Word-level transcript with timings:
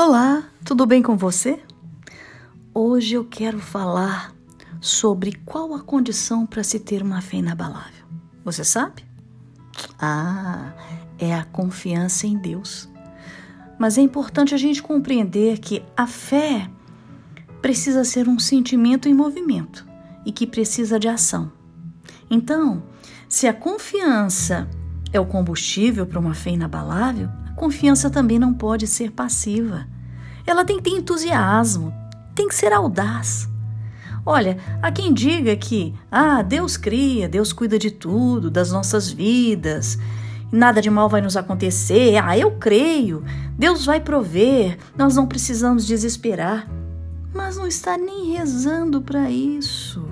Olá, 0.00 0.44
tudo 0.64 0.86
bem 0.86 1.02
com 1.02 1.16
você? 1.16 1.58
Hoje 2.72 3.14
eu 3.14 3.24
quero 3.24 3.58
falar 3.58 4.32
sobre 4.80 5.32
qual 5.44 5.74
a 5.74 5.82
condição 5.82 6.46
para 6.46 6.62
se 6.62 6.78
ter 6.78 7.02
uma 7.02 7.20
fé 7.20 7.38
inabalável. 7.38 8.06
Você 8.44 8.62
sabe? 8.62 9.04
Ah, 10.00 10.72
é 11.18 11.34
a 11.34 11.42
confiança 11.42 12.28
em 12.28 12.38
Deus. 12.38 12.88
Mas 13.76 13.98
é 13.98 14.00
importante 14.00 14.54
a 14.54 14.56
gente 14.56 14.80
compreender 14.80 15.58
que 15.58 15.82
a 15.96 16.06
fé 16.06 16.70
precisa 17.60 18.04
ser 18.04 18.28
um 18.28 18.38
sentimento 18.38 19.08
em 19.08 19.14
movimento 19.14 19.84
e 20.24 20.30
que 20.30 20.46
precisa 20.46 20.96
de 21.00 21.08
ação. 21.08 21.50
Então, 22.30 22.84
se 23.28 23.48
a 23.48 23.52
confiança 23.52 24.70
é 25.12 25.18
o 25.18 25.26
combustível 25.26 26.06
para 26.06 26.18
uma 26.18 26.34
fé 26.34 26.50
inabalável, 26.50 27.28
a 27.46 27.52
confiança 27.52 28.10
também 28.10 28.38
não 28.38 28.54
pode 28.54 28.86
ser 28.86 29.10
passiva. 29.10 29.86
Ela 30.50 30.64
tem 30.64 30.78
que 30.78 30.84
ter 30.84 30.96
entusiasmo, 30.96 31.92
tem 32.34 32.48
que 32.48 32.54
ser 32.54 32.72
audaz. 32.72 33.46
Olha, 34.24 34.56
há 34.80 34.90
quem 34.90 35.12
diga 35.12 35.54
que, 35.54 35.94
ah, 36.10 36.40
Deus 36.40 36.76
cria, 36.76 37.28
Deus 37.28 37.52
cuida 37.52 37.78
de 37.78 37.90
tudo, 37.90 38.50
das 38.50 38.72
nossas 38.72 39.10
vidas, 39.10 39.98
nada 40.50 40.80
de 40.80 40.88
mal 40.88 41.06
vai 41.06 41.20
nos 41.20 41.36
acontecer, 41.36 42.16
ah, 42.16 42.36
eu 42.36 42.52
creio, 42.52 43.22
Deus 43.58 43.84
vai 43.84 44.00
prover, 44.00 44.78
nós 44.96 45.16
não 45.16 45.26
precisamos 45.26 45.86
desesperar. 45.86 46.66
Mas 47.34 47.58
não 47.58 47.66
está 47.66 47.98
nem 47.98 48.32
rezando 48.32 49.02
para 49.02 49.30
isso. 49.30 50.08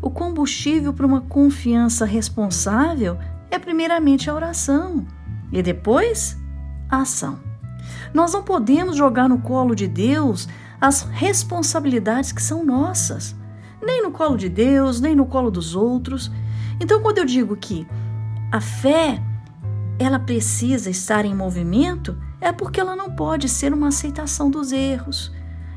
O 0.00 0.10
combustível 0.10 0.94
para 0.94 1.06
uma 1.06 1.20
confiança 1.20 2.06
responsável 2.06 3.18
é 3.50 3.58
primeiramente 3.58 4.30
a 4.30 4.34
oração 4.34 5.06
e 5.52 5.62
depois 5.62 6.38
a 6.88 7.02
ação. 7.02 7.53
Nós 8.12 8.32
não 8.32 8.42
podemos 8.42 8.96
jogar 8.96 9.28
no 9.28 9.38
colo 9.38 9.74
de 9.74 9.86
Deus 9.86 10.48
as 10.80 11.02
responsabilidades 11.02 12.32
que 12.32 12.42
são 12.42 12.64
nossas, 12.64 13.34
nem 13.82 14.02
no 14.02 14.10
colo 14.10 14.36
de 14.36 14.48
Deus, 14.48 15.00
nem 15.00 15.14
no 15.14 15.26
colo 15.26 15.50
dos 15.50 15.74
outros. 15.74 16.30
Então, 16.80 17.00
quando 17.00 17.18
eu 17.18 17.24
digo 17.24 17.56
que 17.56 17.86
a 18.52 18.60
fé 18.60 19.22
ela 19.98 20.18
precisa 20.18 20.90
estar 20.90 21.24
em 21.24 21.34
movimento, 21.34 22.16
é 22.40 22.52
porque 22.52 22.80
ela 22.80 22.96
não 22.96 23.10
pode 23.10 23.48
ser 23.48 23.72
uma 23.72 23.88
aceitação 23.88 24.50
dos 24.50 24.72
erros. 24.72 25.32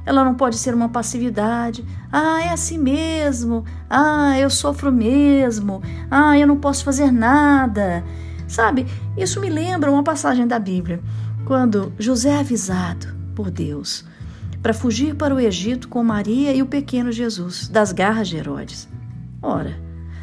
Ela 0.05 0.23
não 0.23 0.35
pode 0.35 0.57
ser 0.57 0.73
uma 0.73 0.89
passividade. 0.89 1.85
Ah, 2.11 2.41
é 2.41 2.49
assim 2.49 2.77
mesmo. 2.77 3.65
Ah, 3.89 4.39
eu 4.39 4.49
sofro 4.49 4.91
mesmo. 4.91 5.81
Ah, 6.09 6.37
eu 6.37 6.47
não 6.47 6.57
posso 6.57 6.83
fazer 6.83 7.11
nada. 7.11 8.03
Sabe, 8.47 8.87
isso 9.17 9.41
me 9.41 9.49
lembra 9.49 9.91
uma 9.91 10.03
passagem 10.03 10.47
da 10.47 10.57
Bíblia, 10.57 11.01
quando 11.47 11.93
José 11.97 12.31
é 12.31 12.39
avisado 12.39 13.07
por 13.33 13.49
Deus 13.49 14.03
para 14.61 14.73
fugir 14.73 15.15
para 15.15 15.33
o 15.33 15.39
Egito 15.39 15.87
com 15.87 16.03
Maria 16.03 16.51
e 16.51 16.61
o 16.61 16.65
pequeno 16.65 17.09
Jesus 17.09 17.69
das 17.69 17.93
garras 17.93 18.27
de 18.27 18.35
Herodes. 18.35 18.85
Ora, 19.41 19.73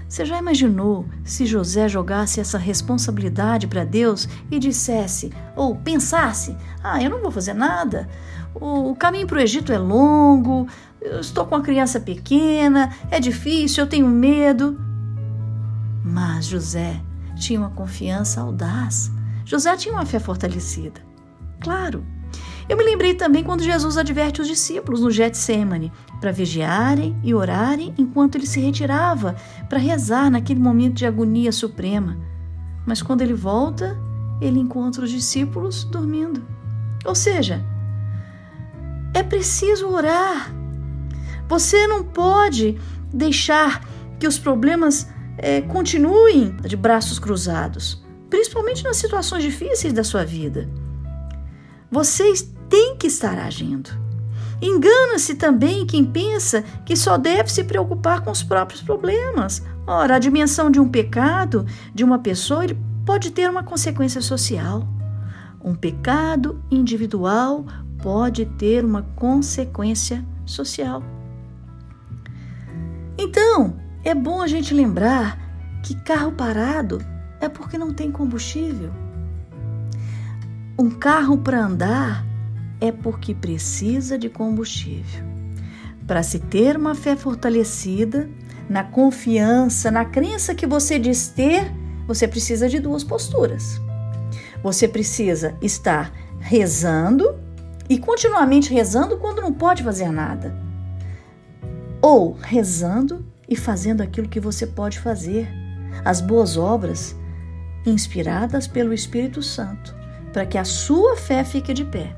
você 0.06 0.27
já 0.27 0.39
imaginou 0.39 1.06
se 1.25 1.47
José 1.47 1.89
jogasse 1.89 2.41
essa 2.41 2.58
responsabilidade 2.58 3.67
para 3.67 3.86
Deus 3.86 4.28
e 4.50 4.58
dissesse, 4.58 5.33
ou 5.56 5.75
pensasse: 5.75 6.55
ah, 6.83 7.02
eu 7.02 7.08
não 7.08 7.22
vou 7.22 7.30
fazer 7.30 7.55
nada, 7.55 8.06
o 8.55 8.95
caminho 8.95 9.27
para 9.27 9.39
o 9.39 9.41
Egito 9.41 9.72
é 9.72 9.78
longo, 9.78 10.69
eu 11.00 11.20
estou 11.20 11.47
com 11.47 11.55
uma 11.55 11.64
criança 11.64 11.98
pequena, 11.98 12.95
é 13.11 13.19
difícil, 13.19 13.84
eu 13.84 13.89
tenho 13.89 14.06
medo. 14.06 14.78
Mas 16.05 16.45
José 16.45 17.00
tinha 17.34 17.58
uma 17.58 17.70
confiança 17.70 18.42
audaz. 18.42 19.11
José 19.47 19.75
tinha 19.75 19.95
uma 19.95 20.05
fé 20.05 20.19
fortalecida. 20.19 21.14
Claro. 21.65 22.05
Eu 22.69 22.77
me 22.77 22.84
lembrei 22.84 23.15
também 23.15 23.43
quando 23.43 23.62
Jesus 23.62 23.97
adverte 23.97 24.41
os 24.41 24.47
discípulos 24.47 25.01
no 25.01 25.11
Getsemane 25.11 25.91
para 26.20 26.31
vigiarem 26.31 27.17
e 27.23 27.35
orarem 27.35 27.95
enquanto 27.98 28.36
ele 28.36 28.47
se 28.47 28.61
retirava 28.61 29.35
para 29.69 29.79
rezar 29.79 30.30
naquele 30.30 30.61
momento 30.61 30.95
de 30.95 31.07
agonia 31.07 31.51
suprema. 31.52 32.19
Mas 32.86 33.02
quando 33.02 33.23
ele 33.23 33.35
volta, 33.35 33.98
ele 34.41 34.58
encontra 34.58 35.05
os 35.05 35.11
discípulos 35.11 35.85
dormindo. 35.85 36.42
Ou 37.05 37.14
seja, 37.14 37.64
é 39.14 39.23
preciso 39.23 39.89
orar. 39.89 40.51
Você 41.48 41.86
não 41.86 42.02
pode 42.02 42.79
deixar 43.13 43.86
que 44.19 44.27
os 44.27 44.39
problemas 44.39 45.08
é, 45.36 45.61
continuem 45.63 46.57
de 46.63 46.77
braços 46.77 47.19
cruzados, 47.19 48.02
principalmente 48.31 48.83
nas 48.85 48.96
situações 48.96 49.42
difíceis 49.42 49.92
da 49.92 50.02
sua 50.02 50.25
vida. 50.25 50.69
Vocês 51.95 52.53
têm 52.69 52.97
que 52.97 53.07
estar 53.07 53.39
agindo. 53.39 53.89
Engana-se 54.61 55.37
também 55.37 55.87
quem 55.87 56.05
pensa 56.05 56.63
que 56.85 56.97
só 56.97 57.17
deve 57.17 57.53
se 57.53 57.63
preocupar 57.63 58.21
com 58.21 58.33
os 58.33 58.43
próprios 58.43 58.83
problemas. 58.83 59.63
Ora, 59.87 60.17
a 60.17 60.19
dimensão 60.19 60.73
de 60.73 60.81
um 60.81 60.89
pecado 60.89 61.65
de 61.95 62.03
uma 62.03 62.19
pessoa 62.19 62.65
ele 62.65 62.77
pode 63.07 63.31
ter 63.31 63.49
uma 63.49 63.63
consequência 63.63 64.21
social. 64.21 64.85
Um 65.63 65.73
pecado 65.73 66.61
individual 66.69 67.65
pode 68.03 68.45
ter 68.45 68.85
uma 68.85 69.03
consequência 69.15 70.27
social. 70.45 71.01
Então, 73.17 73.77
é 74.03 74.17
bom 74.17 74.43
a 74.43 74.49
gente 74.49 74.75
lembrar 74.75 75.39
que 75.81 75.95
carro 76.03 76.33
parado 76.33 76.99
é 77.41 77.49
porque 77.49 77.79
não 77.79 77.95
tem 77.95 78.11
combustível. 78.11 79.04
Um 80.77 80.90
carro 80.90 81.39
para 81.39 81.64
andar 81.64 82.27
é 82.80 82.90
porque 82.90 83.33
precisa 83.33 84.18
de 84.18 84.29
combustível. 84.29 85.23
Para 86.05 86.20
se 86.24 86.40
ter 86.40 86.77
uma 86.77 86.96
fé 86.96 87.14
fortalecida, 87.14 88.29
na 88.68 88.83
confiança, 88.83 89.89
na 89.89 90.05
crença 90.05 90.52
que 90.52 90.67
você 90.67 90.98
diz 90.98 91.29
ter, 91.29 91.73
você 92.08 92.27
precisa 92.27 92.68
de 92.68 92.80
duas 92.80 93.05
posturas. 93.05 93.80
Você 94.64 94.89
precisa 94.89 95.55
estar 95.63 96.13
rezando 96.40 97.39
e 97.89 97.96
continuamente 97.96 98.74
rezando 98.74 99.17
quando 99.18 99.40
não 99.40 99.52
pode 99.52 99.84
fazer 99.84 100.11
nada. 100.11 100.57
Ou 102.02 102.33
rezando 102.33 103.24
e 103.48 103.55
fazendo 103.55 104.01
aquilo 104.02 104.29
que 104.29 104.40
você 104.40 104.67
pode 104.67 104.98
fazer, 104.98 105.48
as 106.05 106.20
boas 106.20 106.57
obras 106.57 107.14
inspiradas 107.86 108.67
pelo 108.67 108.92
Espírito 108.92 109.40
Santo, 109.40 109.95
para 110.34 110.45
que 110.45 110.58
a 110.58 110.64
sua 110.64 111.17
fé 111.17 111.45
fique 111.45 111.72
de 111.72 111.84
pé. 111.84 112.12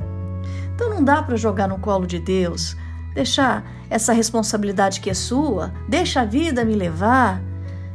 Então 0.74 0.88
não 0.88 1.04
dá 1.04 1.22
para 1.22 1.36
jogar 1.36 1.68
no 1.68 1.78
colo 1.78 2.06
de 2.06 2.18
Deus, 2.18 2.74
deixar 3.14 3.62
essa 3.90 4.14
responsabilidade 4.14 5.00
que 5.00 5.10
é 5.10 5.14
sua, 5.14 5.70
deixa 5.86 6.22
a 6.22 6.24
vida 6.24 6.64
me 6.64 6.74
levar, 6.74 7.42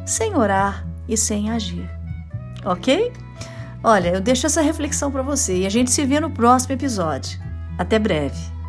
sem 0.05 0.35
orar 0.37 0.85
e 1.09 1.17
sem 1.17 1.49
agir. 1.49 1.89
Ok? 2.63 3.11
Olha, 3.83 4.09
eu 4.09 4.21
deixo 4.21 4.45
essa 4.45 4.61
reflexão 4.61 5.11
para 5.11 5.23
você 5.23 5.61
e 5.61 5.65
a 5.65 5.69
gente 5.69 5.89
se 5.89 6.05
vê 6.05 6.19
no 6.19 6.29
próximo 6.29 6.73
episódio. 6.73 7.39
Até 7.79 7.97
breve. 7.97 8.60